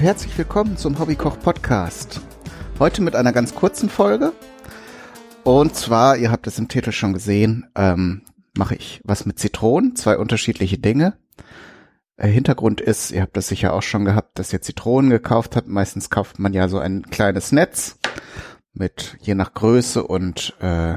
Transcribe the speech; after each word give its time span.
Und 0.00 0.06
herzlich 0.06 0.38
willkommen 0.38 0.78
zum 0.78 0.98
Hobbykoch 0.98 1.38
Podcast. 1.40 2.22
Heute 2.78 3.02
mit 3.02 3.14
einer 3.14 3.34
ganz 3.34 3.54
kurzen 3.54 3.90
Folge. 3.90 4.32
Und 5.44 5.76
zwar, 5.76 6.16
ihr 6.16 6.30
habt 6.30 6.46
es 6.46 6.58
im 6.58 6.68
Titel 6.68 6.90
schon 6.90 7.12
gesehen, 7.12 7.66
ähm, 7.74 8.22
mache 8.56 8.76
ich 8.76 9.02
was 9.04 9.26
mit 9.26 9.38
Zitronen, 9.38 9.96
zwei 9.96 10.16
unterschiedliche 10.16 10.78
Dinge. 10.78 11.18
Äh, 12.16 12.28
Hintergrund 12.28 12.80
ist, 12.80 13.10
ihr 13.10 13.20
habt 13.20 13.36
das 13.36 13.48
sicher 13.48 13.74
auch 13.74 13.82
schon 13.82 14.06
gehabt, 14.06 14.38
dass 14.38 14.54
ihr 14.54 14.62
Zitronen 14.62 15.10
gekauft 15.10 15.54
habt. 15.54 15.68
Meistens 15.68 16.08
kauft 16.08 16.38
man 16.38 16.54
ja 16.54 16.68
so 16.68 16.78
ein 16.78 17.02
kleines 17.02 17.52
Netz 17.52 17.98
mit 18.72 19.18
je 19.20 19.34
nach 19.34 19.52
Größe 19.52 20.02
und 20.02 20.56
äh, 20.60 20.96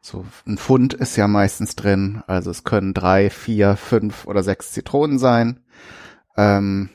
so 0.00 0.24
ein 0.46 0.56
Pfund 0.56 0.94
ist 0.94 1.16
ja 1.16 1.26
meistens 1.26 1.74
drin. 1.74 2.22
Also 2.28 2.52
es 2.52 2.62
können 2.62 2.94
drei, 2.94 3.28
vier, 3.28 3.74
fünf 3.74 4.24
oder 4.24 4.44
sechs 4.44 4.70
Zitronen 4.70 5.18
sein. 5.18 5.64
Ähm, 6.36 6.90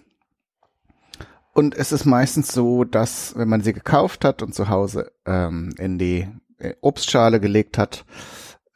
und 1.53 1.75
es 1.75 1.91
ist 1.91 2.05
meistens 2.05 2.51
so, 2.51 2.83
dass 2.83 3.37
wenn 3.37 3.47
man 3.47 3.61
sie 3.61 3.73
gekauft 3.73 4.25
hat 4.25 4.41
und 4.41 4.55
zu 4.55 4.69
Hause 4.69 5.11
ähm, 5.25 5.73
in 5.77 5.99
die 5.99 6.27
äh, 6.57 6.73
Obstschale 6.81 7.39
gelegt 7.39 7.77
hat, 7.77 8.05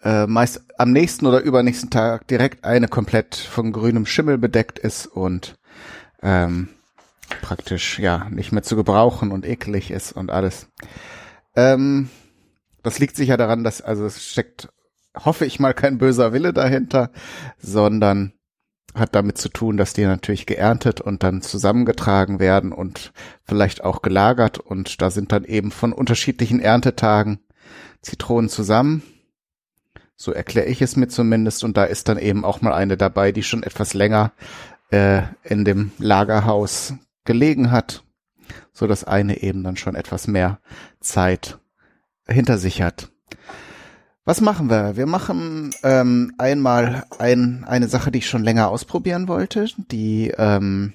äh, 0.04 0.27
meist 0.27 0.62
am 0.77 0.91
nächsten 0.91 1.26
oder 1.26 1.41
übernächsten 1.41 1.90
Tag 1.90 2.27
direkt 2.27 2.63
eine 2.63 2.88
komplett 2.88 3.35
von 3.35 3.71
grünem 3.71 4.05
Schimmel 4.05 4.38
bedeckt 4.38 4.77
ist 4.77 5.08
und 5.08 5.57
ähm, 6.21 6.70
praktisch 7.41 7.98
ja 7.98 8.29
nicht 8.29 8.51
mehr 8.51 8.63
zu 8.63 8.76
gebrauchen 8.76 9.32
und 9.32 9.46
eklig 9.46 9.90
ist 9.90 10.12
und 10.12 10.29
alles. 10.29 10.68
Ähm, 11.55 12.10
das 12.84 12.99
liegt 12.99 13.16
sicher 13.16 13.38
daran, 13.38 13.63
dass 13.63 13.82
also 13.82 14.05
es 14.05 14.23
steckt, 14.23 14.70
hoffe 15.16 15.46
ich 15.46 15.60
mal, 15.60 15.73
kein 15.73 15.98
böser 15.98 16.32
Wille 16.32 16.54
dahinter, 16.54 17.10
sondern 17.57 18.34
hat 18.99 19.15
damit 19.15 19.37
zu 19.37 19.49
tun, 19.49 19.77
dass 19.77 19.93
die 19.93 20.05
natürlich 20.05 20.45
geerntet 20.45 21.01
und 21.01 21.23
dann 21.23 21.41
zusammengetragen 21.41 22.40
werden 22.40 22.71
und 22.71 23.12
vielleicht 23.43 23.84
auch 23.84 24.01
gelagert 24.01 24.59
und 24.59 25.01
da 25.01 25.09
sind 25.09 25.31
dann 25.31 25.43
eben 25.43 25.71
von 25.71 25.93
unterschiedlichen 25.93 26.59
Erntetagen 26.59 27.39
Zitronen 28.01 28.49
zusammen. 28.49 29.04
So 30.15 30.31
erkläre 30.31 30.67
ich 30.67 30.81
es 30.81 30.95
mir 30.95 31.07
zumindest 31.07 31.63
und 31.63 31.77
da 31.77 31.84
ist 31.84 32.09
dann 32.09 32.17
eben 32.17 32.43
auch 32.43 32.62
mal 32.62 32.73
eine 32.73 32.98
dabei, 32.98 33.31
die 33.31 33.43
schon 33.43 33.63
etwas 33.63 33.93
länger 33.93 34.31
äh, 34.89 35.23
in 35.43 35.63
dem 35.65 35.91
Lagerhaus 35.99 36.93
gelegen 37.26 37.71
hat, 37.71 38.04
so 38.73 38.87
dass 38.87 39.04
eine 39.04 39.41
eben 39.43 39.63
dann 39.63 39.77
schon 39.77 39.95
etwas 39.95 40.27
mehr 40.27 40.59
Zeit 40.99 41.59
hinter 42.27 42.57
sich 42.57 42.82
hat. 42.82 43.09
Was 44.27 44.41
machen 44.41 44.70
wir? 44.70 44.97
Wir 44.97 45.05
machen 45.05 45.73
ähm, 45.83 46.33
einmal 46.37 47.05
ein, 47.17 47.63
eine 47.63 47.87
Sache, 47.87 48.11
die 48.11 48.20
ich 48.20 48.27
schon 48.27 48.43
länger 48.43 48.67
ausprobieren 48.67 49.29
wollte, 49.29 49.70
die 49.89 50.33
ähm, 50.37 50.91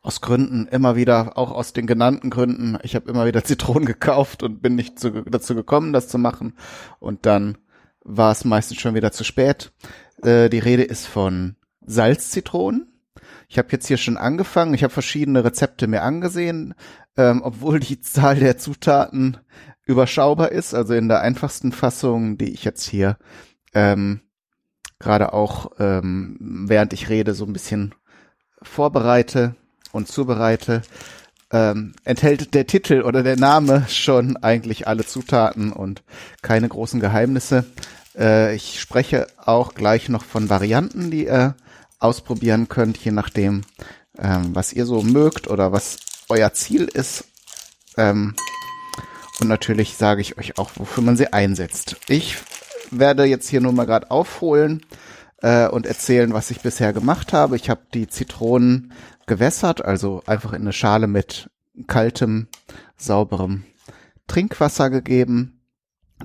aus 0.00 0.22
Gründen 0.22 0.66
immer 0.66 0.96
wieder, 0.96 1.36
auch 1.36 1.50
aus 1.52 1.74
den 1.74 1.86
genannten 1.86 2.30
Gründen, 2.30 2.78
ich 2.84 2.94
habe 2.94 3.10
immer 3.10 3.26
wieder 3.26 3.44
Zitronen 3.44 3.84
gekauft 3.84 4.42
und 4.42 4.62
bin 4.62 4.76
nicht 4.76 4.98
zu, 4.98 5.10
dazu 5.10 5.54
gekommen, 5.54 5.92
das 5.92 6.08
zu 6.08 6.16
machen. 6.16 6.54
Und 7.00 7.26
dann 7.26 7.58
war 8.02 8.32
es 8.32 8.46
meistens 8.46 8.80
schon 8.80 8.94
wieder 8.94 9.12
zu 9.12 9.24
spät. 9.24 9.70
Äh, 10.22 10.48
die 10.48 10.58
Rede 10.58 10.84
ist 10.84 11.06
von 11.06 11.56
Salzzitronen. 11.84 12.94
Ich 13.50 13.58
habe 13.58 13.68
jetzt 13.72 13.88
hier 13.88 13.98
schon 13.98 14.16
angefangen. 14.16 14.72
Ich 14.72 14.84
habe 14.84 14.94
verschiedene 14.94 15.44
Rezepte 15.44 15.86
mir 15.86 16.02
angesehen, 16.02 16.72
ähm, 17.18 17.42
obwohl 17.44 17.78
die 17.78 18.00
Zahl 18.00 18.36
der 18.36 18.56
Zutaten 18.56 19.36
überschaubar 19.84 20.52
ist, 20.52 20.74
also 20.74 20.94
in 20.94 21.08
der 21.08 21.20
einfachsten 21.20 21.72
Fassung, 21.72 22.38
die 22.38 22.52
ich 22.52 22.64
jetzt 22.64 22.88
hier 22.88 23.16
ähm, 23.74 24.20
gerade 25.02 25.32
auch 25.32 25.72
ähm, 25.78 26.36
während 26.40 26.92
ich 26.92 27.08
rede 27.08 27.34
so 27.34 27.44
ein 27.44 27.52
bisschen 27.52 27.94
vorbereite 28.62 29.56
und 29.90 30.08
zubereite, 30.08 30.82
ähm, 31.50 31.92
enthält 32.04 32.54
der 32.54 32.66
Titel 32.66 33.02
oder 33.02 33.22
der 33.22 33.36
Name 33.36 33.84
schon 33.88 34.36
eigentlich 34.38 34.86
alle 34.86 35.04
Zutaten 35.04 35.72
und 35.72 36.02
keine 36.40 36.68
großen 36.68 37.00
Geheimnisse. 37.00 37.64
Äh, 38.16 38.54
ich 38.54 38.80
spreche 38.80 39.26
auch 39.36 39.74
gleich 39.74 40.08
noch 40.08 40.24
von 40.24 40.48
Varianten, 40.48 41.10
die 41.10 41.26
ihr 41.26 41.56
ausprobieren 41.98 42.68
könnt, 42.68 42.96
je 42.98 43.12
nachdem, 43.12 43.62
ähm, 44.18 44.54
was 44.54 44.72
ihr 44.72 44.86
so 44.86 45.02
mögt 45.02 45.48
oder 45.48 45.72
was 45.72 45.98
euer 46.28 46.52
Ziel 46.54 46.84
ist. 46.84 47.24
Ähm, 47.96 48.34
und 49.42 49.48
natürlich 49.48 49.96
sage 49.96 50.20
ich 50.20 50.38
euch 50.38 50.56
auch, 50.56 50.70
wofür 50.76 51.02
man 51.02 51.16
sie 51.16 51.32
einsetzt. 51.32 51.96
Ich 52.08 52.36
werde 52.92 53.24
jetzt 53.24 53.48
hier 53.48 53.60
nur 53.60 53.72
mal 53.72 53.86
gerade 53.86 54.08
aufholen 54.08 54.86
äh, 55.38 55.66
und 55.66 55.84
erzählen, 55.84 56.32
was 56.32 56.52
ich 56.52 56.60
bisher 56.60 56.92
gemacht 56.92 57.32
habe. 57.32 57.56
Ich 57.56 57.68
habe 57.68 57.80
die 57.92 58.06
Zitronen 58.06 58.92
gewässert, 59.26 59.84
also 59.84 60.22
einfach 60.26 60.52
in 60.52 60.62
eine 60.62 60.72
Schale 60.72 61.08
mit 61.08 61.50
kaltem, 61.88 62.46
sauberem 62.96 63.64
Trinkwasser 64.28 64.90
gegeben, 64.90 65.60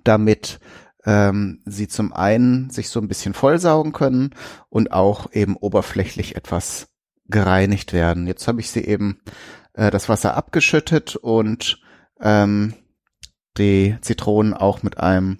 damit 0.03 0.59
ähm, 1.03 1.63
sie 1.65 1.87
zum 1.87 2.13
einen 2.13 2.69
sich 2.69 2.89
so 2.89 2.99
ein 2.99 3.07
bisschen 3.07 3.33
vollsaugen 3.33 3.93
können 3.93 4.35
und 4.69 4.91
auch 4.91 5.31
eben 5.33 5.55
oberflächlich 5.55 6.35
etwas 6.35 6.89
gereinigt 7.25 7.93
werden. 7.93 8.27
Jetzt 8.27 8.47
habe 8.47 8.59
ich 8.59 8.69
sie 8.69 8.85
eben 8.85 9.21
äh, 9.73 9.89
das 9.89 10.07
Wasser 10.07 10.37
abgeschüttet 10.37 11.15
und 11.15 11.81
ähm, 12.21 12.75
die 13.57 13.97
Zitronen 14.01 14.53
auch 14.53 14.83
mit 14.83 14.99
einem 14.99 15.37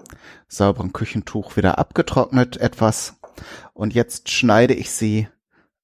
sauberen 0.47 0.93
Küchentuch 0.93 1.57
wieder 1.57 1.77
abgetrocknet 1.77 2.57
etwas. 2.57 3.15
Und 3.73 3.93
jetzt 3.93 4.29
schneide 4.29 4.73
ich 4.73 4.91
sie 4.91 5.27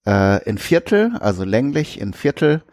äh, 0.05 0.43
in 0.43 0.57
Viertel, 0.57 1.17
also 1.19 1.43
länglich 1.43 1.99
in 1.99 2.13
Viertel 2.13 2.63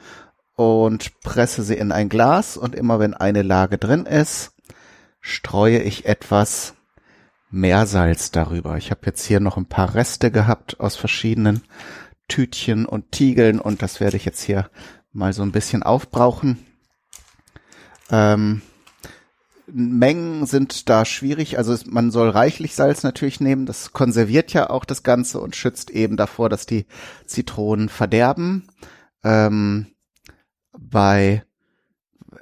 und 0.56 1.20
presse 1.20 1.62
sie 1.62 1.75
in 1.75 1.93
ein 1.93 2.09
Glas 2.09 2.56
und 2.56 2.75
immer 2.75 2.99
wenn 2.99 3.15
eine 3.15 3.43
Lage 3.43 3.78
drin 3.78 4.06
ist, 4.06 4.53
streue 5.20 5.78
ich 5.78 6.06
etwas 6.06 6.75
Meersalz 7.50 8.31
darüber. 8.31 8.76
Ich 8.76 8.91
habe 8.91 9.00
jetzt 9.06 9.25
hier 9.25 9.41
noch 9.41 9.56
ein 9.56 9.66
paar 9.66 9.94
Reste 9.94 10.31
gehabt 10.31 10.78
aus 10.81 10.97
verschiedenen 10.97 11.62
Tütchen 12.28 12.87
und 12.87 13.10
Tiegeln 13.10 13.60
und 13.60 13.82
das 13.82 14.00
werde 14.00 14.16
ich 14.16 14.25
jetzt 14.25 14.43
hier 14.43 14.70
mal 15.12 15.32
so 15.32 15.43
ein 15.43 15.53
bisschen 15.53 15.82
aufbrauchen. 15.82 16.65
Ähm, 18.10 18.62
Mengen 19.72 20.47
sind 20.47 20.88
da 20.88 21.04
schwierig. 21.04 21.58
Also 21.58 21.76
man 21.86 22.10
soll 22.10 22.31
reichlich 22.31 22.75
Salz 22.75 23.03
natürlich 23.03 23.41
nehmen. 23.41 23.66
Das 23.66 23.92
konserviert 23.92 24.53
ja 24.53 24.70
auch 24.70 24.84
das 24.84 25.03
Ganze 25.03 25.41
und 25.41 25.56
schützt 25.56 25.91
eben 25.91 26.16
davor, 26.16 26.48
dass 26.48 26.66
die 26.66 26.86
Zitronen 27.26 27.88
verderben. 27.88 28.69
Ähm, 29.22 29.86
bei, 30.78 31.44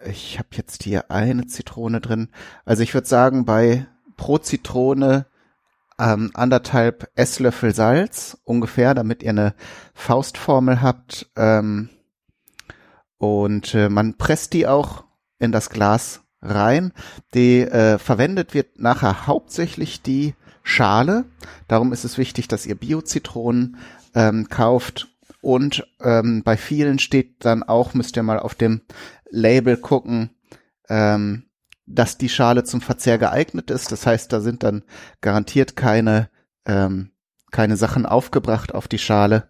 ich 0.06 0.38
habe 0.38 0.48
jetzt 0.52 0.82
hier 0.82 1.10
eine 1.10 1.46
Zitrone 1.46 2.00
drin. 2.00 2.28
Also 2.64 2.82
ich 2.82 2.94
würde 2.94 3.06
sagen, 3.06 3.44
bei 3.44 3.86
pro 4.16 4.38
Zitrone 4.38 5.26
ähm, 5.98 6.30
anderthalb 6.34 7.10
Esslöffel 7.16 7.74
Salz 7.74 8.38
ungefähr, 8.44 8.94
damit 8.94 9.22
ihr 9.22 9.30
eine 9.30 9.54
Faustformel 9.94 10.80
habt. 10.80 11.30
Ähm, 11.36 11.90
und 13.18 13.74
äh, 13.74 13.88
man 13.88 14.16
presst 14.16 14.52
die 14.52 14.66
auch 14.66 15.04
in 15.38 15.52
das 15.52 15.70
Glas 15.70 16.22
rein. 16.40 16.92
Die 17.34 17.60
äh, 17.60 17.98
verwendet 17.98 18.54
wird 18.54 18.78
nachher 18.78 19.26
hauptsächlich 19.26 20.02
die 20.02 20.34
Schale. 20.62 21.24
Darum 21.66 21.92
ist 21.92 22.04
es 22.04 22.18
wichtig, 22.18 22.48
dass 22.48 22.66
ihr 22.66 22.74
Bio-Zitronen 22.74 23.76
ähm, 24.14 24.48
kauft. 24.48 25.08
Und 25.40 25.86
ähm, 26.00 26.42
bei 26.44 26.56
vielen 26.56 26.98
steht 26.98 27.44
dann 27.44 27.62
auch, 27.62 27.94
müsst 27.94 28.16
ihr 28.16 28.22
mal 28.22 28.38
auf 28.38 28.54
dem 28.54 28.82
Label 29.30 29.76
gucken, 29.76 30.30
ähm, 30.88 31.44
dass 31.86 32.18
die 32.18 32.28
Schale 32.28 32.64
zum 32.64 32.80
Verzehr 32.80 33.18
geeignet 33.18 33.70
ist. 33.70 33.92
Das 33.92 34.06
heißt, 34.06 34.32
da 34.32 34.40
sind 34.40 34.62
dann 34.62 34.82
garantiert 35.20 35.76
keine, 35.76 36.28
ähm, 36.66 37.12
keine 37.50 37.76
Sachen 37.76 38.04
aufgebracht 38.04 38.74
auf 38.74 38.88
die 38.88 38.98
Schale, 38.98 39.48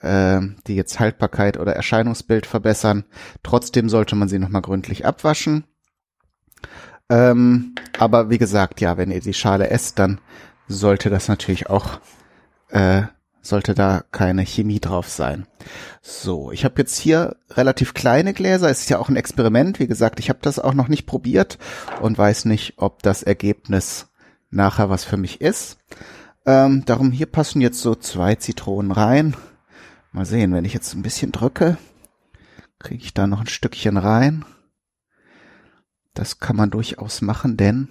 äh, 0.00 0.40
die 0.66 0.76
jetzt 0.76 1.00
Haltbarkeit 1.00 1.58
oder 1.58 1.74
Erscheinungsbild 1.74 2.46
verbessern. 2.46 3.04
Trotzdem 3.42 3.88
sollte 3.88 4.14
man 4.14 4.28
sie 4.28 4.38
nochmal 4.38 4.62
gründlich 4.62 5.06
abwaschen. 5.06 5.64
Ähm, 7.08 7.74
aber 7.98 8.30
wie 8.30 8.38
gesagt, 8.38 8.80
ja, 8.80 8.96
wenn 8.96 9.10
ihr 9.10 9.20
die 9.20 9.34
Schale 9.34 9.70
esst, 9.70 9.98
dann 9.98 10.20
sollte 10.68 11.10
das 11.10 11.28
natürlich 11.28 11.68
auch, 11.68 12.00
äh, 12.70 13.02
sollte 13.42 13.74
da 13.74 14.04
keine 14.12 14.46
Chemie 14.46 14.80
drauf 14.80 15.08
sein. 15.08 15.46
So, 16.00 16.52
ich 16.52 16.64
habe 16.64 16.74
jetzt 16.78 16.98
hier 16.98 17.36
relativ 17.50 17.92
kleine 17.94 18.32
Gläser. 18.32 18.70
Es 18.70 18.82
ist 18.82 18.90
ja 18.90 18.98
auch 18.98 19.08
ein 19.08 19.16
Experiment. 19.16 19.80
Wie 19.80 19.88
gesagt, 19.88 20.20
ich 20.20 20.28
habe 20.28 20.38
das 20.42 20.58
auch 20.58 20.74
noch 20.74 20.88
nicht 20.88 21.06
probiert 21.06 21.58
und 22.00 22.16
weiß 22.16 22.44
nicht, 22.44 22.74
ob 22.76 23.02
das 23.02 23.22
Ergebnis 23.22 24.08
nachher 24.50 24.90
was 24.90 25.04
für 25.04 25.16
mich 25.16 25.40
ist. 25.40 25.78
Ähm, 26.46 26.84
darum 26.84 27.12
hier 27.12 27.26
passen 27.26 27.60
jetzt 27.60 27.80
so 27.80 27.94
zwei 27.94 28.34
Zitronen 28.36 28.92
rein. 28.92 29.34
Mal 30.12 30.26
sehen, 30.26 30.52
wenn 30.52 30.64
ich 30.64 30.74
jetzt 30.74 30.94
ein 30.94 31.02
bisschen 31.02 31.32
drücke, 31.32 31.78
kriege 32.78 33.02
ich 33.02 33.14
da 33.14 33.26
noch 33.26 33.40
ein 33.40 33.46
Stückchen 33.46 33.96
rein. 33.96 34.44
Das 36.14 36.38
kann 36.38 36.56
man 36.56 36.70
durchaus 36.70 37.22
machen, 37.22 37.56
denn 37.56 37.88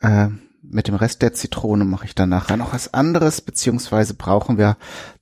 äh, 0.00 0.28
mit 0.62 0.88
dem 0.88 0.94
Rest 0.94 1.22
der 1.22 1.32
Zitrone 1.32 1.84
mache 1.84 2.06
ich 2.06 2.14
dann 2.14 2.28
nachher 2.28 2.56
noch 2.56 2.72
was 2.72 2.94
anderes, 2.94 3.40
beziehungsweise 3.40 4.14
brauchen 4.14 4.58
wir 4.58 4.76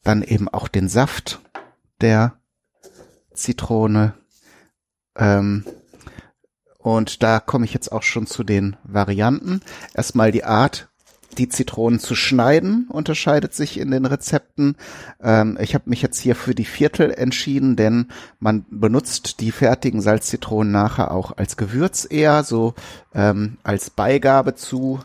dann 0.04 0.22
eben 0.22 0.48
auch 0.48 0.68
den 0.68 0.88
Saft 0.88 1.40
der 2.00 2.38
Zitrone. 3.32 4.14
Ähm, 5.16 5.64
und 6.78 7.22
da 7.22 7.40
komme 7.40 7.64
ich 7.64 7.74
jetzt 7.74 7.90
auch 7.90 8.02
schon 8.02 8.26
zu 8.26 8.44
den 8.44 8.76
Varianten. 8.84 9.60
Erstmal 9.94 10.30
die 10.30 10.44
Art, 10.44 10.89
die 11.38 11.48
Zitronen 11.48 12.00
zu 12.00 12.14
schneiden, 12.14 12.86
unterscheidet 12.88 13.54
sich 13.54 13.78
in 13.78 13.90
den 13.90 14.06
Rezepten. 14.06 14.76
Ähm, 15.22 15.58
ich 15.60 15.74
habe 15.74 15.88
mich 15.88 16.02
jetzt 16.02 16.18
hier 16.18 16.34
für 16.34 16.54
die 16.54 16.64
Viertel 16.64 17.10
entschieden, 17.10 17.76
denn 17.76 18.08
man 18.38 18.64
benutzt 18.70 19.40
die 19.40 19.52
fertigen 19.52 20.00
Salzzitronen 20.00 20.72
nachher 20.72 21.12
auch 21.12 21.36
als 21.36 21.56
Gewürz 21.56 22.06
eher, 22.08 22.44
so 22.44 22.74
ähm, 23.14 23.58
als 23.62 23.90
Beigabe 23.90 24.54
zu 24.54 25.00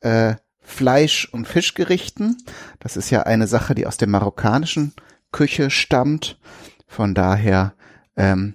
äh, 0.00 0.34
Fleisch- 0.60 1.28
und 1.32 1.48
Fischgerichten. 1.48 2.38
Das 2.78 2.96
ist 2.96 3.10
ja 3.10 3.22
eine 3.22 3.46
Sache, 3.46 3.74
die 3.74 3.86
aus 3.86 3.96
der 3.96 4.08
marokkanischen 4.08 4.92
Küche 5.32 5.70
stammt. 5.70 6.38
Von 6.86 7.14
daher 7.14 7.74
ähm, 8.16 8.54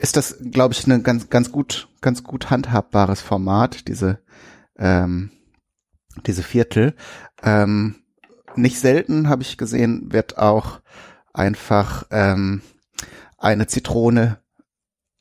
ist 0.00 0.16
das, 0.16 0.38
glaube 0.50 0.74
ich, 0.74 0.86
ein 0.86 1.02
ganz, 1.02 1.28
ganz 1.28 1.52
gut, 1.52 1.88
ganz 2.00 2.24
gut 2.24 2.50
handhabbares 2.50 3.20
Format, 3.20 3.88
diese, 3.88 4.18
ähm, 4.80 5.30
diese 6.26 6.42
Viertel. 6.42 6.94
Ähm, 7.42 7.96
nicht 8.56 8.80
selten 8.80 9.28
habe 9.28 9.42
ich 9.42 9.56
gesehen, 9.56 10.12
wird 10.12 10.38
auch 10.38 10.80
einfach 11.32 12.04
ähm, 12.10 12.62
eine 13.38 13.66
Zitrone 13.66 14.38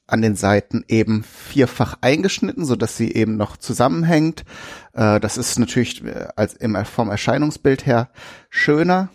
an 0.07 0.21
den 0.21 0.35
Seiten 0.35 0.83
eben 0.87 1.23
vierfach 1.23 1.97
eingeschnitten, 2.01 2.65
so 2.65 2.75
dass 2.75 2.97
sie 2.97 3.13
eben 3.13 3.37
noch 3.37 3.57
zusammenhängt. 3.57 4.43
Äh, 4.93 5.19
das 5.19 5.37
ist 5.37 5.59
natürlich 5.59 6.03
äh, 6.03 6.27
als 6.35 6.55
im, 6.55 6.75
vom 6.85 7.09
Erscheinungsbild 7.09 7.85
her 7.85 8.09
schöner. 8.49 9.09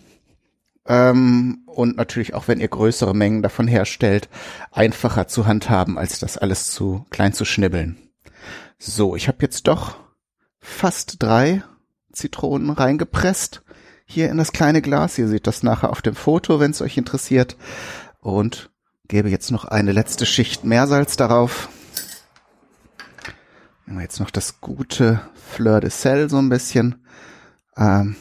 Ähm, 0.87 1.65
und 1.67 1.97
natürlich 1.97 2.35
auch, 2.35 2.47
wenn 2.47 2.61
ihr 2.61 2.69
größere 2.69 3.15
Mengen 3.15 3.43
davon 3.43 3.67
herstellt, 3.67 4.29
einfacher 4.71 5.27
zu 5.27 5.47
handhaben, 5.47 5.99
als 5.99 6.21
das 6.21 6.39
alles 6.39 6.71
zu 6.71 7.05
klein 7.11 7.33
zu 7.33 7.45
schnibbeln. 7.45 7.97
So, 8.79 9.17
ich 9.17 9.27
habe 9.29 9.39
jetzt 9.41 9.67
doch 9.67 9.97
fast 10.65 11.23
drei 11.23 11.63
Zitronen 12.13 12.71
reingepresst 12.71 13.63
hier 14.07 14.31
in 14.31 14.39
das 14.39 14.53
kleine 14.53 14.83
Glas. 14.83 15.19
Ihr 15.19 15.29
seht 15.29 15.47
das 15.47 15.63
nachher 15.63 15.91
auf 15.91 16.03
dem 16.03 16.15
Foto, 16.15 16.59
wenn 16.59 16.71
es 16.71 16.83
euch 16.83 16.97
interessiert. 16.97 17.57
Und 18.21 18.71
gebe 19.07 19.29
jetzt 19.29 19.51
noch 19.51 19.67
eine 19.67 19.93
letzte 19.93 20.27
Schicht 20.27 20.65
Meersalz 20.65 21.17
darauf. 21.17 21.69
Nehmen 23.87 23.99
wir 23.99 24.05
jetzt 24.05 24.21
noch 24.21 24.31
das 24.31 24.61
gute 24.61 25.21
Fleur 25.35 25.81
de 25.81 25.91
Sel 25.91 26.31
so 26.31 26.39
ein 26.39 26.49
bisschen. 26.49 27.05
Ähm, 27.77 28.17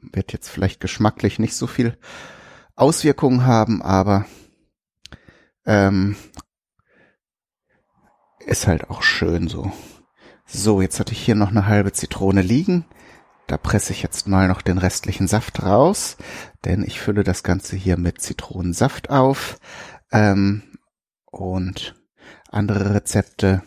wird 0.00 0.32
jetzt 0.32 0.48
vielleicht 0.48 0.80
geschmacklich 0.80 1.38
nicht 1.38 1.54
so 1.54 1.66
viel 1.66 1.98
Auswirkungen 2.74 3.44
haben, 3.44 3.82
aber 3.82 4.24
ähm, 5.66 6.16
ist 8.46 8.66
halt 8.66 8.88
auch 8.88 9.02
schön 9.02 9.48
so. 9.48 9.72
So, 10.46 10.80
jetzt 10.80 11.00
hatte 11.00 11.12
ich 11.12 11.24
hier 11.24 11.34
noch 11.34 11.50
eine 11.50 11.66
halbe 11.66 11.92
Zitrone 11.92 12.42
liegen. 12.42 12.84
Da 13.46 13.56
presse 13.56 13.92
ich 13.92 14.02
jetzt 14.02 14.26
mal 14.26 14.48
noch 14.48 14.62
den 14.62 14.78
restlichen 14.78 15.28
Saft 15.28 15.62
raus, 15.62 16.16
denn 16.64 16.82
ich 16.82 17.00
fülle 17.00 17.24
das 17.24 17.42
Ganze 17.42 17.76
hier 17.76 17.98
mit 17.98 18.20
Zitronensaft 18.20 19.10
auf. 19.10 19.58
Ähm, 20.12 20.62
und 21.26 21.94
andere 22.50 22.94
Rezepte 22.94 23.62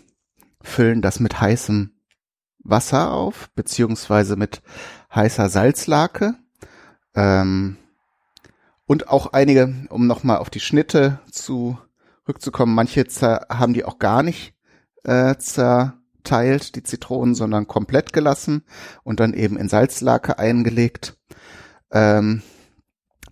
füllen 0.61 1.01
das 1.01 1.19
mit 1.19 1.39
heißem 1.39 1.91
Wasser 2.59 3.11
auf, 3.11 3.49
beziehungsweise 3.55 4.35
mit 4.35 4.61
heißer 5.13 5.49
Salzlake. 5.49 6.35
Ähm, 7.15 7.77
und 8.85 9.09
auch 9.09 9.33
einige, 9.33 9.87
um 9.89 10.07
nochmal 10.07 10.37
auf 10.37 10.49
die 10.49 10.59
Schnitte 10.59 11.19
zu 11.29 11.77
rückzukommen, 12.27 12.73
manche 12.73 13.05
haben 13.49 13.73
die 13.73 13.83
auch 13.85 13.99
gar 13.99 14.23
nicht 14.23 14.53
äh, 15.03 15.37
zerteilt, 16.27 16.75
die 16.75 16.83
Zitronen, 16.83 17.35
sondern 17.35 17.67
komplett 17.67 18.11
gelassen 18.11 18.63
und 19.03 19.19
dann 19.19 19.33
eben 19.33 19.57
in 19.57 19.69
Salzlake 19.69 20.37
eingelegt. 20.37 21.17
Ähm, 21.91 22.41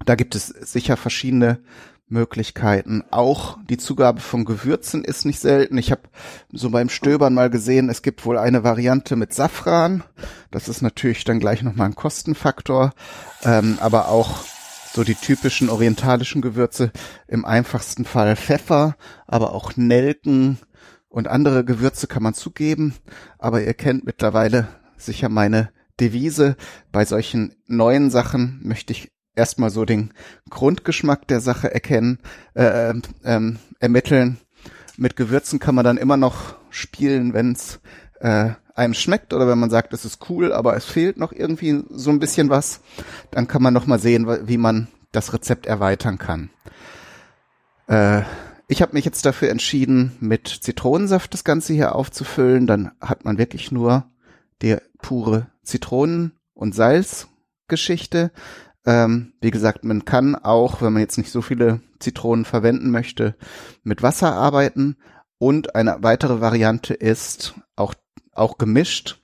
da 0.06 0.15
gibt 0.15 0.36
es 0.36 0.47
sicher 0.47 0.95
verschiedene 0.95 1.62
Möglichkeiten. 2.07 3.03
Auch 3.12 3.57
die 3.69 3.77
Zugabe 3.77 4.21
von 4.21 4.45
Gewürzen 4.45 5.03
ist 5.03 5.25
nicht 5.25 5.39
selten. 5.39 5.77
Ich 5.77 5.92
habe 5.92 6.03
so 6.51 6.69
beim 6.69 6.89
Stöbern 6.89 7.33
mal 7.33 7.50
gesehen, 7.50 7.89
es 7.89 8.01
gibt 8.01 8.25
wohl 8.25 8.38
eine 8.38 8.63
Variante 8.63 9.15
mit 9.15 9.33
Safran. 9.33 10.03
Das 10.51 10.69
ist 10.69 10.81
natürlich 10.81 11.24
dann 11.24 11.39
gleich 11.39 11.63
nochmal 11.63 11.88
ein 11.88 11.95
Kostenfaktor. 11.95 12.94
Ähm, 13.44 13.77
aber 13.81 14.07
auch 14.07 14.45
so 14.94 15.03
die 15.03 15.15
typischen 15.15 15.69
orientalischen 15.69 16.41
Gewürze, 16.41 16.91
im 17.27 17.44
einfachsten 17.44 18.06
Fall 18.06 18.38
Pfeffer, 18.38 18.95
aber 19.27 19.53
auch 19.53 19.75
Nelken 19.75 20.59
und 21.15 21.29
andere 21.29 21.63
Gewürze 21.63 22.07
kann 22.07 22.23
man 22.23 22.33
zugeben. 22.33 22.94
Aber 23.39 23.63
ihr 23.63 23.73
kennt 23.73 24.06
mittlerweile 24.06 24.67
sicher 24.97 25.29
meine 25.29 25.69
Devise. 25.97 26.57
Bei 26.91 27.06
solchen 27.06 27.56
neuen 27.67 28.12
Sachen 28.12 28.59
möchte 28.63 28.91
ich 28.91 29.13
erstmal 29.33 29.69
so 29.69 29.85
den 29.85 30.13
Grundgeschmack 30.50 31.25
der 31.29 31.39
Sache 31.39 31.73
erkennen, 31.73 32.19
äh, 32.53 32.94
ähm, 33.23 33.59
ermitteln. 33.79 34.39
Mit 34.97 35.15
Gewürzen 35.15 35.59
kann 35.59 35.73
man 35.73 35.85
dann 35.85 35.95
immer 35.95 36.17
noch 36.17 36.56
spielen, 36.69 37.33
wenn 37.33 37.53
es 37.53 37.79
äh, 38.19 38.50
einem 38.75 38.94
schmeckt 38.94 39.33
oder 39.33 39.47
wenn 39.47 39.59
man 39.59 39.69
sagt, 39.69 39.94
es 39.94 40.03
ist 40.03 40.29
cool, 40.29 40.51
aber 40.51 40.75
es 40.75 40.83
fehlt 40.83 41.15
noch 41.15 41.31
irgendwie 41.31 41.81
so 41.91 42.09
ein 42.09 42.19
bisschen 42.19 42.50
was, 42.50 42.81
dann 43.31 43.47
kann 43.47 43.63
man 43.63 43.73
noch 43.73 43.88
mal 43.88 44.00
sehen, 44.00 44.27
wie 44.50 44.57
man 44.57 44.89
das 45.13 45.31
Rezept 45.31 45.65
erweitern 45.65 46.17
kann. 46.17 46.50
Äh, 47.88 48.23
ich 48.67 48.81
habe 48.81 48.94
mich 48.94 49.06
jetzt 49.06 49.25
dafür 49.25 49.50
entschieden, 49.50 50.15
mit 50.19 50.47
Zitronensaft 50.47 51.33
das 51.33 51.44
Ganze 51.44 51.73
hier 51.73 51.95
aufzufüllen. 51.95 52.67
Dann 52.67 52.91
hat 53.00 53.25
man 53.25 53.38
wirklich 53.38 53.71
nur 53.71 54.06
die 54.62 54.77
pure 55.00 55.47
Zitronen- 55.63 56.33
und 56.53 56.73
Salzgeschichte. 56.73 58.31
Ähm, 58.86 59.34
wie 59.41 59.51
gesagt, 59.51 59.84
man 59.84 60.05
kann 60.05 60.36
auch, 60.36 60.81
wenn 60.81 60.93
man 60.93 61.01
jetzt 61.01 61.17
nicht 61.17 61.31
so 61.31 61.41
viele 61.41 61.81
Zitronen 62.00 62.45
verwenden 62.45 62.91
möchte, 62.91 63.36
mit 63.84 64.01
Wasser 64.01 64.34
arbeiten. 64.34 64.98
Und 65.38 65.75
eine 65.75 65.98
weitere 66.01 66.41
Variante 66.41 66.93
ist, 66.93 67.55
auch, 67.75 67.93
auch 68.31 68.57
gemischt, 68.57 69.19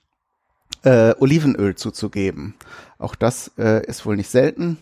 äh, 0.84 1.14
Olivenöl 1.18 1.74
zuzugeben. 1.74 2.54
Auch 2.98 3.14
das 3.14 3.52
äh, 3.58 3.84
ist 3.86 4.04
wohl 4.04 4.16
nicht 4.16 4.30
selten. 4.30 4.78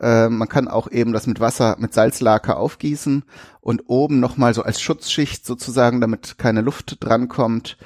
Äh, 0.00 0.28
man 0.28 0.48
kann 0.48 0.68
auch 0.68 0.90
eben 0.90 1.12
das 1.12 1.26
mit 1.26 1.40
Wasser, 1.40 1.76
mit 1.78 1.92
Salzlake 1.92 2.56
aufgießen 2.56 3.24
und 3.60 3.82
oben 3.86 4.20
nochmal 4.20 4.54
so 4.54 4.62
als 4.62 4.80
Schutzschicht 4.80 5.44
sozusagen, 5.44 6.00
damit 6.00 6.38
keine 6.38 6.62
Luft 6.62 6.96
drankommt, 7.00 7.76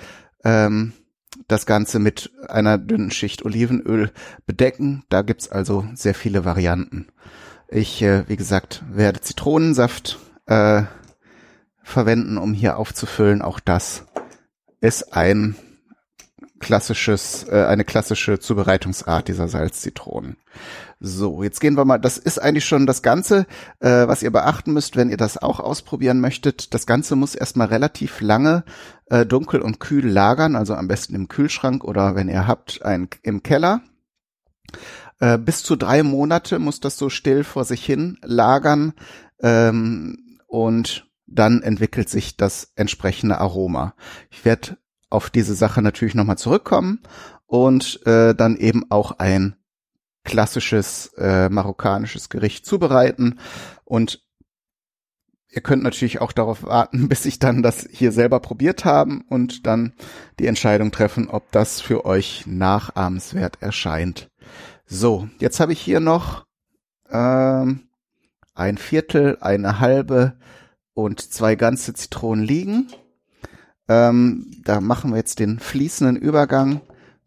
ähm, 0.44 0.92
das 1.48 1.66
Ganze 1.66 1.98
mit 1.98 2.30
einer 2.48 2.78
dünnen 2.78 3.10
Schicht 3.10 3.44
Olivenöl 3.44 4.12
bedecken. 4.46 5.02
Da 5.08 5.22
gibt's 5.22 5.48
also 5.48 5.84
sehr 5.94 6.14
viele 6.14 6.44
Varianten. 6.44 7.08
Ich, 7.68 8.00
äh, 8.02 8.28
wie 8.28 8.36
gesagt, 8.36 8.84
werde 8.88 9.20
Zitronensaft 9.20 10.18
äh, 10.46 10.82
verwenden, 11.82 12.38
um 12.38 12.54
hier 12.54 12.78
aufzufüllen. 12.78 13.42
Auch 13.42 13.58
das 13.58 14.04
ist 14.80 15.14
ein 15.14 15.56
klassisches, 16.64 17.46
äh, 17.48 17.66
eine 17.66 17.84
klassische 17.84 18.38
Zubereitungsart 18.38 19.28
dieser 19.28 19.48
Salzzitronen. 19.48 20.38
So, 20.98 21.42
jetzt 21.42 21.60
gehen 21.60 21.76
wir 21.76 21.84
mal, 21.84 21.98
das 21.98 22.16
ist 22.16 22.38
eigentlich 22.40 22.64
schon 22.64 22.86
das 22.86 23.02
Ganze, 23.02 23.46
äh, 23.80 24.08
was 24.08 24.22
ihr 24.22 24.30
beachten 24.30 24.72
müsst, 24.72 24.96
wenn 24.96 25.10
ihr 25.10 25.18
das 25.18 25.36
auch 25.36 25.60
ausprobieren 25.60 26.20
möchtet. 26.20 26.72
Das 26.72 26.86
Ganze 26.86 27.16
muss 27.16 27.34
erstmal 27.34 27.66
relativ 27.66 28.22
lange 28.22 28.64
äh, 29.10 29.26
dunkel 29.26 29.60
und 29.60 29.78
kühl 29.78 30.08
lagern, 30.08 30.56
also 30.56 30.74
am 30.74 30.88
besten 30.88 31.14
im 31.14 31.28
Kühlschrank 31.28 31.84
oder 31.84 32.14
wenn 32.14 32.30
ihr 32.30 32.46
habt, 32.46 32.82
ein, 32.82 33.08
im 33.22 33.42
Keller. 33.42 33.82
Äh, 35.20 35.36
bis 35.36 35.62
zu 35.62 35.76
drei 35.76 36.02
Monate 36.02 36.58
muss 36.58 36.80
das 36.80 36.96
so 36.96 37.10
still 37.10 37.44
vor 37.44 37.64
sich 37.64 37.84
hin 37.84 38.16
lagern 38.22 38.94
ähm, 39.42 40.38
und 40.46 41.06
dann 41.26 41.60
entwickelt 41.60 42.08
sich 42.08 42.38
das 42.38 42.72
entsprechende 42.74 43.36
Aroma. 43.38 43.94
Ich 44.30 44.46
werde 44.46 44.78
auf 45.14 45.30
diese 45.30 45.54
Sache 45.54 45.80
natürlich 45.80 46.14
nochmal 46.14 46.38
zurückkommen 46.38 47.00
und 47.46 48.04
äh, 48.06 48.34
dann 48.34 48.56
eben 48.56 48.90
auch 48.90 49.12
ein 49.18 49.56
klassisches 50.24 51.12
äh, 51.16 51.48
marokkanisches 51.48 52.28
Gericht 52.28 52.66
zubereiten 52.66 53.38
und 53.84 54.22
Ihr 55.54 55.62
könnt 55.62 55.84
natürlich 55.84 56.20
auch 56.20 56.32
darauf 56.32 56.64
warten, 56.64 57.08
bis 57.08 57.24
ich 57.26 57.38
dann 57.38 57.62
das 57.62 57.86
hier 57.88 58.10
selber 58.10 58.40
probiert 58.40 58.84
haben 58.84 59.24
und 59.28 59.66
dann 59.66 59.92
die 60.40 60.48
Entscheidung 60.48 60.90
treffen, 60.90 61.28
ob 61.28 61.50
das 61.52 61.80
für 61.80 62.04
euch 62.04 62.44
nachahmenswert 62.46 63.62
erscheint. 63.62 64.30
So, 64.84 65.28
jetzt 65.38 65.60
habe 65.60 65.72
ich 65.72 65.80
hier 65.80 66.00
noch 66.00 66.44
ähm, 67.08 67.88
ein 68.54 68.78
Viertel, 68.78 69.38
eine 69.40 69.78
halbe 69.78 70.36
und 70.92 71.20
zwei 71.20 71.54
ganze 71.54 71.94
Zitronen 71.94 72.44
liegen. 72.44 72.88
Ähm, 73.88 74.46
da 74.64 74.80
machen 74.80 75.10
wir 75.10 75.18
jetzt 75.18 75.38
den 75.38 75.58
fließenden 75.58 76.16
Übergang 76.16 76.80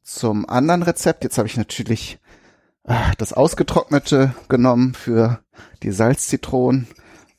zum 0.04 0.50
anderen 0.50 0.84
Rezept. 0.84 1.24
Jetzt 1.24 1.38
habe 1.38 1.48
ich 1.48 1.58
natürlich 1.58 2.20
ah, 2.84 3.12
das 3.18 3.34
Ausgetrocknete 3.34 4.34
genommen 4.50 4.94
für 4.94 5.40
die 5.84 5.92
Salzzitronen 5.92 6.88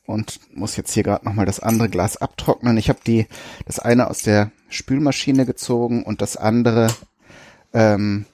und 0.06 0.40
muss 0.54 0.76
jetzt 0.76 0.92
hier 0.92 1.02
gerade 1.02 1.24
nochmal 1.24 1.46
das 1.46 1.60
andere 1.60 1.88
Glas 1.88 2.16
abtrocknen. 2.16 2.76
Ich 2.76 2.88
habe 2.88 3.00
die 3.06 3.26
das 3.66 3.78
eine 3.78 4.08
aus 4.08 4.22
der 4.22 4.50
Spülmaschine 4.68 5.46
gezogen 5.46 6.02
und 6.04 6.22
das 6.22 6.36
andere 6.36 6.88
ähm, 7.72 8.24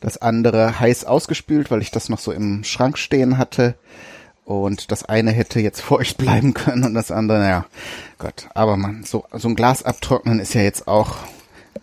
das 0.00 0.18
andere 0.18 0.80
heiß 0.80 1.04
ausgespült, 1.04 1.70
weil 1.70 1.82
ich 1.82 1.90
das 1.90 2.08
noch 2.08 2.18
so 2.18 2.32
im 2.32 2.64
Schrank 2.64 2.98
stehen 2.98 3.38
hatte. 3.38 3.76
Und 4.50 4.90
das 4.90 5.04
eine 5.04 5.30
hätte 5.30 5.60
jetzt 5.60 5.80
feucht 5.80 6.18
bleiben 6.18 6.54
können 6.54 6.82
und 6.82 6.92
das 6.94 7.12
andere, 7.12 7.38
naja, 7.38 7.66
Gott. 8.18 8.48
Aber 8.52 8.76
man, 8.76 9.04
so, 9.04 9.24
so 9.32 9.46
ein 9.46 9.54
Glas 9.54 9.84
abtrocknen 9.84 10.40
ist 10.40 10.54
ja 10.54 10.62
jetzt 10.62 10.88
auch 10.88 11.18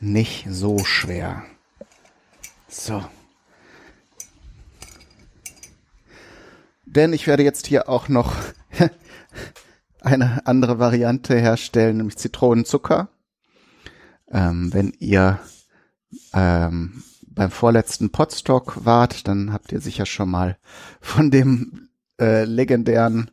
nicht 0.02 0.46
so 0.50 0.84
schwer. 0.84 1.46
So. 2.68 3.02
Denn 6.86 7.14
ich 7.14 7.26
werde 7.26 7.44
jetzt 7.44 7.68
hier 7.68 7.88
auch 7.88 8.10
noch 8.10 8.36
eine 10.02 10.46
andere 10.46 10.78
Variante 10.78 11.40
herstellen, 11.40 11.96
nämlich 11.96 12.18
Zitronenzucker. 12.18 13.08
Ähm, 14.30 14.74
wenn 14.74 14.92
ihr 15.00 15.40
ähm, 16.34 17.02
beim 17.28 17.50
vorletzten 17.50 18.10
Potstock 18.10 18.84
wart, 18.84 19.26
dann 19.30 19.54
habt 19.54 19.72
ihr 19.72 19.80
sicher 19.80 20.06
schon 20.06 20.30
mal 20.30 20.58
von 21.00 21.32
dem 21.32 21.88
äh, 22.20 22.46
legendären 22.46 23.32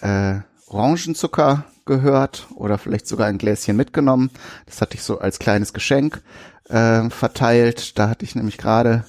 äh, 0.00 0.40
Orangenzucker 0.68 1.64
gehört 1.84 2.48
oder 2.54 2.78
vielleicht 2.78 3.06
sogar 3.06 3.28
ein 3.28 3.38
Gläschen 3.38 3.76
mitgenommen. 3.76 4.30
Das 4.66 4.80
hatte 4.80 4.96
ich 4.96 5.02
so 5.02 5.18
als 5.18 5.38
kleines 5.38 5.72
Geschenk 5.72 6.22
äh, 6.68 7.08
verteilt. 7.10 7.98
Da 7.98 8.08
hatte 8.08 8.24
ich 8.24 8.34
nämlich 8.34 8.58
gerade 8.58 9.04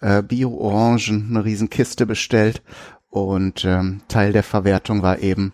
äh, 0.00 0.22
Bio-Orangen, 0.22 1.28
eine 1.30 1.44
Riesenkiste 1.44 2.06
bestellt 2.06 2.62
und 3.08 3.64
ähm, 3.64 4.02
Teil 4.08 4.32
der 4.32 4.42
Verwertung 4.42 5.02
war 5.02 5.20
eben 5.20 5.52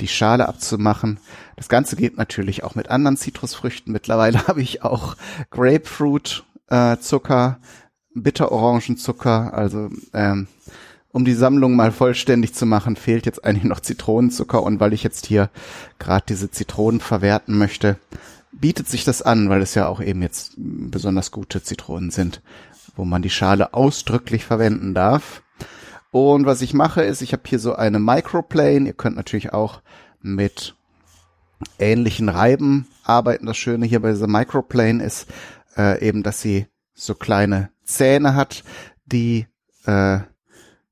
die 0.00 0.08
Schale 0.08 0.48
abzumachen. 0.48 1.18
Das 1.56 1.68
Ganze 1.68 1.96
geht 1.96 2.16
natürlich 2.16 2.62
auch 2.64 2.74
mit 2.74 2.90
anderen 2.90 3.16
Zitrusfrüchten. 3.16 3.92
Mittlerweile 3.92 4.46
habe 4.48 4.62
ich 4.62 4.82
auch 4.82 5.16
Grapefruit 5.50 6.44
äh, 6.68 6.98
Zucker, 6.98 7.58
Bitterorangenzucker, 8.14 9.54
also 9.54 9.90
ähm, 10.12 10.48
um 11.18 11.24
die 11.24 11.34
Sammlung 11.34 11.74
mal 11.74 11.90
vollständig 11.90 12.54
zu 12.54 12.64
machen, 12.64 12.94
fehlt 12.94 13.26
jetzt 13.26 13.44
eigentlich 13.44 13.64
noch 13.64 13.80
Zitronenzucker 13.80 14.62
und 14.62 14.78
weil 14.78 14.92
ich 14.92 15.02
jetzt 15.02 15.26
hier 15.26 15.50
gerade 15.98 16.24
diese 16.28 16.48
Zitronen 16.48 17.00
verwerten 17.00 17.58
möchte, 17.58 17.96
bietet 18.52 18.88
sich 18.88 19.02
das 19.02 19.20
an, 19.20 19.50
weil 19.50 19.60
es 19.60 19.74
ja 19.74 19.88
auch 19.88 20.00
eben 20.00 20.22
jetzt 20.22 20.52
besonders 20.56 21.32
gute 21.32 21.60
Zitronen 21.60 22.12
sind, 22.12 22.40
wo 22.94 23.04
man 23.04 23.20
die 23.20 23.30
Schale 23.30 23.74
ausdrücklich 23.74 24.44
verwenden 24.44 24.94
darf. 24.94 25.42
Und 26.12 26.46
was 26.46 26.62
ich 26.62 26.72
mache, 26.72 27.02
ist, 27.02 27.20
ich 27.20 27.32
habe 27.32 27.42
hier 27.46 27.58
so 27.58 27.74
eine 27.74 27.98
Microplane. 27.98 28.86
Ihr 28.86 28.94
könnt 28.94 29.16
natürlich 29.16 29.52
auch 29.52 29.82
mit 30.22 30.76
ähnlichen 31.80 32.28
Reiben 32.28 32.86
arbeiten. 33.02 33.46
Das 33.46 33.56
Schöne 33.56 33.86
hier 33.86 34.02
bei 34.02 34.12
dieser 34.12 34.28
Microplane 34.28 35.02
ist 35.02 35.26
äh, 35.76 36.00
eben, 36.00 36.22
dass 36.22 36.40
sie 36.40 36.68
so 36.94 37.16
kleine 37.16 37.70
Zähne 37.82 38.36
hat, 38.36 38.62
die 39.04 39.48
äh, 39.84 40.20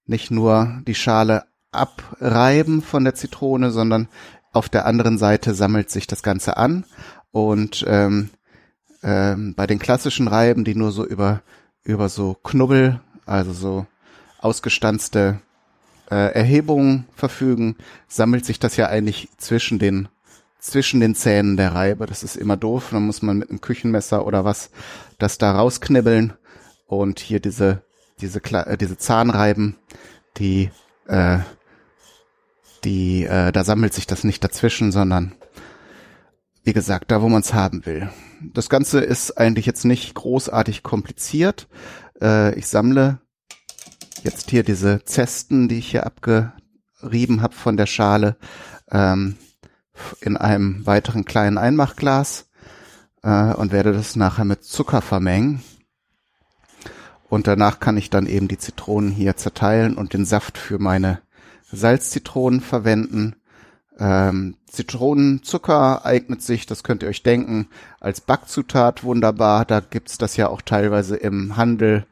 nicht 0.07 0.31
nur 0.31 0.83
die 0.87 0.95
Schale 0.95 1.45
abreiben 1.73 2.83
von 2.83 3.05
der 3.05 3.15
Zitrone, 3.15 3.71
sondern 3.71 4.09
auf 4.53 4.69
der 4.69 4.87
anderen 4.87 5.19
Seite 5.19 5.55
sammelt 5.55 5.91
sich 5.91 6.07
das 6.07 6.23
Ganze 6.23 6.57
an. 6.57 6.85
Und 7.31 7.85
ähm, 7.87 8.31
ähm, 9.03 9.55
bei 9.55 9.67
den 9.67 9.79
klassischen 9.79 10.29
Reiben, 10.29 10.65
die 10.65 10.75
nur 10.75 10.93
so 10.93 11.05
über, 11.05 11.43
über 11.85 12.09
so 12.09 12.35
Knubbel, 12.43 13.01
also 13.27 13.53
so 13.53 13.87
ausgestanzte 14.41 15.41
äh, 16.11 16.33
Erhebungen 16.33 17.07
verfügen, 17.15 17.77
sammelt 18.09 18.47
sich 18.47 18.59
das 18.59 18.77
ja 18.77 18.87
eigentlich 18.87 19.29
zwischen 19.37 19.79
den 19.79 20.09
zwischen 20.59 21.01
den 21.01 21.15
Zähnen 21.15 21.57
der 21.57 21.75
Reibe. 21.75 22.07
Das 22.07 22.23
ist 22.23 22.37
immer 22.37 22.57
doof. 22.57 22.89
Dann 22.91 23.07
muss 23.07 23.23
man 23.23 23.39
mit 23.39 23.51
einem 23.51 23.61
Küchenmesser 23.61 24.27
oder 24.27 24.45
was 24.45 24.71
das 25.19 25.39
da 25.39 25.53
rausknibbeln. 25.53 26.33
Und 26.87 27.21
hier 27.21 27.41
diese 27.41 27.83
diese 28.21 28.43
äh, 28.43 28.77
diese 28.77 28.97
Zahnreiben, 28.97 29.77
die 30.37 30.71
äh, 31.07 31.39
die 32.85 33.25
äh, 33.25 33.53
da 33.53 33.65
sammelt 33.65 33.95
sich 33.95 34.07
das 34.07 34.25
nicht 34.25 34.43
dazwischen, 34.45 34.93
sondern 34.93 35.33
wie 36.65 36.73
gesagt, 36.73 37.11
da 37.11 37.23
wo 37.23 37.29
man 37.29 37.43
es 37.43 37.55
haben 37.55 37.87
will. 37.87 38.11
Das 38.53 38.69
Ganze 38.69 39.01
ist 39.01 39.39
eigentlich 39.39 39.67
jetzt 39.67 39.85
nicht 39.85 40.15
großartig 40.15 40.83
kompliziert. 40.83 41.69
Äh, 42.21 42.59
ich 42.59 42.67
sammle 42.67 43.21
jetzt 44.23 44.51
hier 44.51 44.65
diese 44.65 45.05
Zesten, 45.05 45.69
die 45.69 45.79
ich 45.79 45.91
hier 45.91 46.07
abgerieben 46.07 47.43
habe 47.43 47.55
von 47.55 47.77
der 47.77 47.87
Schale, 47.87 48.37
ähm, 48.91 49.37
in 50.21 50.37
einem 50.37 50.85
weiteren 50.87 51.25
kleinen 51.25 51.57
Einmachglas 51.57 52.49
äh, 53.23 53.55
und 53.55 53.73
werde 53.73 53.93
das 53.93 54.17
nachher 54.17 54.45
mit 54.45 54.65
Zucker 54.65 55.03
vermengen. 55.03 55.63
Und 57.29 57.47
danach 57.47 57.81
kann 57.81 57.97
ich 57.97 58.11
dann 58.11 58.27
eben 58.27 58.49
die 58.49 58.59
Zitronen 58.59 59.11
hier 59.11 59.37
zerteilen 59.37 59.97
und 59.97 60.13
den 60.13 60.25
Saft 60.25 60.59
für 60.59 60.79
meine 60.79 61.21
Salzzitronen 61.73 62.61
verwenden. 62.61 63.37
Ähm, 63.99 64.57
Zitronenzucker 64.71 66.05
eignet 66.05 66.43
sich, 66.43 66.67
das 66.67 66.85
könnt 66.85 67.03
ihr 67.03 67.09
euch 67.09 67.23
denken, 67.23 67.69
als 67.99 68.21
Backzutat 68.21 69.05
wunderbar. 69.05 69.65
Da 69.65 69.81
gibt's 69.81 70.19
das 70.19 70.37
ja 70.37 70.49
auch 70.49 70.63
teilweise 70.63 71.17
im 71.17 71.57
Handel 71.57 72.07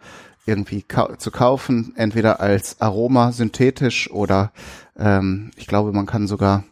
irgendwie 0.47 0.83
ka 0.83 1.18
zu 1.18 1.30
kaufen, 1.30 1.92
entweder 1.97 2.40
als 2.40 2.80
Aroma 2.80 3.33
synthetisch 3.33 4.11
oder 4.11 4.52
ähm, 4.97 5.50
ich 5.56 5.66
glaube, 5.66 5.92
man 5.92 6.06
kann 6.06 6.26
sogar 6.26 6.64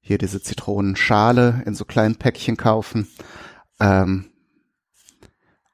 hier 0.00 0.18
diese 0.18 0.42
Zitronenschale 0.42 1.62
in 1.64 1.74
so 1.74 1.84
kleinen 1.84 2.16
Päckchen 2.16 2.56
kaufen. 2.56 3.08
Ähm, 3.80 4.26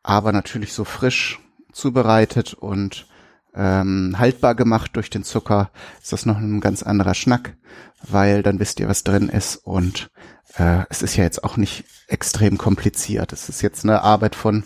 aber 0.02 0.32
natürlich 0.32 0.72
so 0.72 0.84
frisch 0.84 1.40
zubereitet 1.72 2.54
und 2.54 3.06
ähm, 3.54 4.16
haltbar 4.18 4.54
gemacht 4.54 4.92
durch 4.94 5.10
den 5.10 5.24
Zucker, 5.24 5.70
ist 6.00 6.12
das 6.12 6.26
noch 6.26 6.38
ein 6.38 6.60
ganz 6.60 6.82
anderer 6.82 7.14
Schnack, 7.14 7.56
weil 8.02 8.42
dann 8.42 8.60
wisst 8.60 8.80
ihr, 8.80 8.88
was 8.88 9.04
drin 9.04 9.28
ist 9.28 9.56
und 9.56 10.10
äh, 10.56 10.84
es 10.88 11.02
ist 11.02 11.16
ja 11.16 11.24
jetzt 11.24 11.42
auch 11.44 11.56
nicht 11.56 11.84
extrem 12.06 12.58
kompliziert. 12.58 13.32
Es 13.32 13.48
ist 13.48 13.62
jetzt 13.62 13.84
eine 13.84 14.02
Arbeit 14.02 14.34
von 14.34 14.64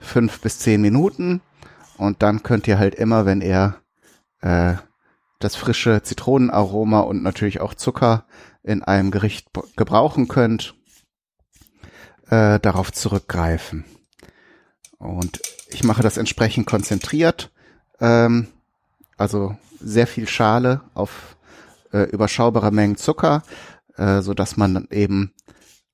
fünf 0.00 0.40
bis 0.40 0.58
zehn 0.58 0.80
Minuten 0.80 1.40
und 1.96 2.22
dann 2.22 2.42
könnt 2.42 2.68
ihr 2.68 2.78
halt 2.78 2.94
immer, 2.94 3.26
wenn 3.26 3.40
ihr 3.40 3.76
äh, 4.40 4.74
das 5.38 5.56
frische 5.56 6.02
Zitronenaroma 6.02 7.00
und 7.00 7.22
natürlich 7.22 7.60
auch 7.60 7.74
Zucker 7.74 8.26
in 8.62 8.82
einem 8.82 9.10
Gericht 9.10 9.48
gebrauchen 9.76 10.28
könnt, 10.28 10.74
äh, 12.28 12.58
darauf 12.60 12.92
zurückgreifen. 12.92 13.84
Und 14.98 15.40
ich 15.70 15.84
mache 15.84 16.02
das 16.02 16.16
entsprechend 16.16 16.66
konzentriert, 16.66 17.50
ähm, 18.00 18.48
also 19.16 19.56
sehr 19.80 20.06
viel 20.06 20.28
Schale 20.28 20.82
auf 20.94 21.36
äh, 21.92 22.04
überschaubare 22.10 22.70
Mengen 22.70 22.96
Zucker, 22.96 23.42
äh, 23.96 24.20
so 24.22 24.34
dass 24.34 24.56
man 24.56 24.86
eben 24.90 25.32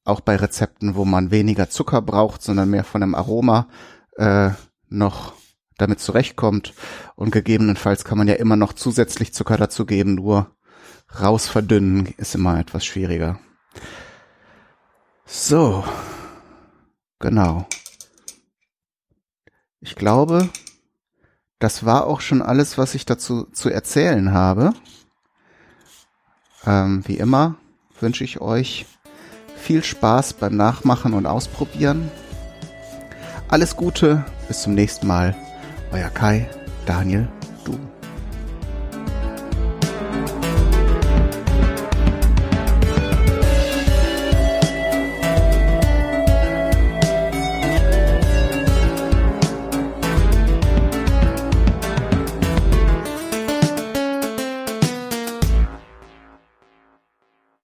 auch 0.05 0.21
bei 0.21 0.37
Rezepten, 0.37 0.95
wo 0.95 1.05
man 1.05 1.31
weniger 1.31 1.71
Zucker 1.71 2.03
braucht, 2.03 2.43
sondern 2.43 2.71
mehr 2.71 2.85
von 2.85 3.01
dem 3.01 3.15
Aroma 3.15 3.69
äh, 4.17 4.51
noch 4.89 5.33
damit 5.79 6.01
zurechtkommt. 6.01 6.75
Und 7.17 7.31
gegebenenfalls 7.31 8.05
kann 8.05 8.19
man 8.19 8.29
ja 8.29 8.35
immer 8.35 8.57
noch 8.57 8.75
zusätzlich 8.75 9.33
Zucker 9.33 9.57
dazu 9.57 9.87
geben, 9.87 10.17
nur 10.17 10.51
raus 11.21 11.49
verdünnen 11.49 12.13
ist 12.17 12.35
immer 12.35 12.59
etwas 12.59 12.85
schwieriger. 12.85 13.39
So, 15.27 15.85
genau. 17.19 17.67
Ich 19.85 19.97
glaube, 19.97 20.49
das 21.59 21.85
war 21.85 22.07
auch 22.07 22.23
schon 22.23 22.41
alles, 22.41 22.79
was 22.79 22.95
ich 22.95 23.05
dazu 23.05 23.45
zu 23.53 23.69
erzählen 23.69 24.33
habe. 24.33 24.73
Ähm, 26.65 27.03
wie 27.07 27.19
immer 27.19 27.57
wünsche 28.01 28.25
ich 28.25 28.41
euch 28.41 28.87
viel 29.57 29.85
Spaß 29.85 30.33
beim 30.35 30.57
Nachmachen 30.57 31.13
und 31.13 31.27
Ausprobieren. 31.27 32.11
Alles 33.49 33.77
Gute, 33.77 34.25
bis 34.49 34.63
zum 34.63 34.75
nächsten 34.75 35.07
Mal. 35.07 35.37
Euer 35.93 36.09
Kai, 36.09 36.49
Daniel, 36.87 37.29
du. 37.67 37.79